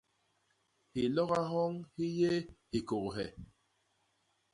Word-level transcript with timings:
Hiloga 0.93 1.37
hyoñ 1.49 1.75
hi 1.93 2.05
yé 2.19 2.31
hikôghe. 2.73 3.25